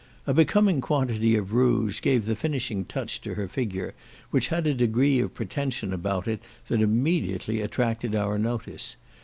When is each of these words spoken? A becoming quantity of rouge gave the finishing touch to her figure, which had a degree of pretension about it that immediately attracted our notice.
A 0.25 0.33
becoming 0.33 0.81
quantity 0.81 1.35
of 1.35 1.53
rouge 1.53 2.01
gave 2.01 2.25
the 2.25 2.35
finishing 2.35 2.85
touch 2.85 3.21
to 3.21 3.35
her 3.35 3.47
figure, 3.47 3.93
which 4.31 4.47
had 4.47 4.65
a 4.65 4.73
degree 4.73 5.19
of 5.19 5.35
pretension 5.35 5.93
about 5.93 6.27
it 6.27 6.41
that 6.69 6.81
immediately 6.81 7.61
attracted 7.61 8.15
our 8.15 8.39
notice. 8.39 8.95